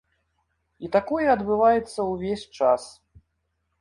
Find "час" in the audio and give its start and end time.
2.61-2.83